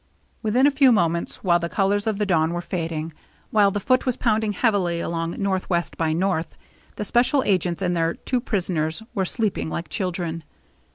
Within 0.41 0.65
a 0.65 0.71
few 0.71 0.91
moments, 0.91 1.43
while 1.43 1.59
the 1.59 1.69
colors 1.69 2.07
of 2.07 2.17
the 2.17 2.25
dawn 2.25 2.53
were 2.53 2.61
fading, 2.61 3.13
while 3.51 3.69
the 3.69 3.79
Foote 3.79 4.03
was 4.03 4.17
pounding 4.17 4.53
heavily 4.53 4.99
along 4.99 5.33
northwest 5.37 5.95
by 5.95 6.11
north, 6.11 6.57
the 6.95 7.05
special 7.05 7.43
agents 7.43 7.83
and 7.83 7.95
their 7.95 8.15
two 8.15 8.39
prisoners 8.41 9.03
were 9.13 9.25
sleeping 9.25 9.69
like 9.69 9.89
children. 9.89 10.43